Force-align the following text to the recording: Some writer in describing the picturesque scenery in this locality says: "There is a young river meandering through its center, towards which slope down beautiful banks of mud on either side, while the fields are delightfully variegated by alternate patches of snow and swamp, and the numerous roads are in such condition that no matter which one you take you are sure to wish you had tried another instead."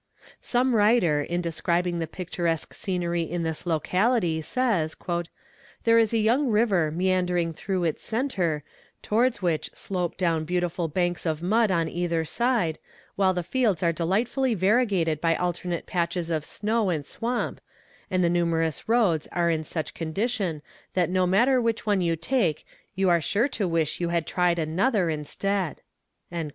Some 0.41 0.73
writer 0.73 1.21
in 1.21 1.41
describing 1.41 1.99
the 1.99 2.07
picturesque 2.07 2.73
scenery 2.73 3.21
in 3.21 3.43
this 3.43 3.67
locality 3.67 4.41
says: 4.41 4.97
"There 5.83 5.99
is 5.99 6.11
a 6.11 6.17
young 6.17 6.47
river 6.47 6.89
meandering 6.89 7.53
through 7.53 7.83
its 7.83 8.03
center, 8.03 8.63
towards 9.03 9.43
which 9.43 9.69
slope 9.75 10.17
down 10.17 10.43
beautiful 10.43 10.87
banks 10.87 11.27
of 11.27 11.43
mud 11.43 11.69
on 11.69 11.87
either 11.87 12.25
side, 12.25 12.79
while 13.15 13.35
the 13.35 13.43
fields 13.43 13.83
are 13.83 13.93
delightfully 13.93 14.55
variegated 14.55 15.21
by 15.21 15.35
alternate 15.35 15.85
patches 15.85 16.31
of 16.31 16.45
snow 16.45 16.89
and 16.89 17.05
swamp, 17.05 17.61
and 18.09 18.23
the 18.23 18.27
numerous 18.27 18.89
roads 18.89 19.27
are 19.31 19.51
in 19.51 19.63
such 19.63 19.93
condition 19.93 20.63
that 20.95 21.11
no 21.11 21.27
matter 21.27 21.61
which 21.61 21.85
one 21.85 22.01
you 22.01 22.15
take 22.15 22.65
you 22.95 23.07
are 23.07 23.21
sure 23.21 23.47
to 23.49 23.67
wish 23.67 23.99
you 23.99 24.09
had 24.09 24.25
tried 24.25 24.57
another 24.57 25.11
instead." 25.11 25.79